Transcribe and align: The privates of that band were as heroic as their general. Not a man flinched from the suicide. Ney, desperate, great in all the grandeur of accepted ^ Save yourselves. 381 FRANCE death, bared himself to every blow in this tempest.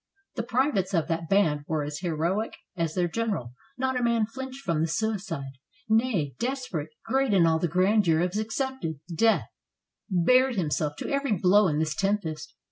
The 0.33 0.41
privates 0.41 0.95
of 0.95 1.07
that 1.09 1.29
band 1.29 1.63
were 1.67 1.83
as 1.83 1.99
heroic 1.99 2.55
as 2.75 2.95
their 2.95 3.07
general. 3.07 3.53
Not 3.77 3.99
a 3.99 4.01
man 4.01 4.25
flinched 4.25 4.61
from 4.63 4.81
the 4.81 4.87
suicide. 4.87 5.59
Ney, 5.87 6.33
desperate, 6.39 6.89
great 7.05 7.35
in 7.35 7.45
all 7.45 7.59
the 7.59 7.67
grandeur 7.67 8.19
of 8.21 8.35
accepted 8.35 8.93
^ 8.93 8.97
Save 9.07 9.19
yourselves. 9.19 9.19
381 9.19 9.39
FRANCE 9.45 9.45
death, 9.45 9.49
bared 10.09 10.55
himself 10.55 10.95
to 10.95 11.09
every 11.11 11.33
blow 11.33 11.67
in 11.67 11.77
this 11.77 11.93
tempest. 11.93 12.55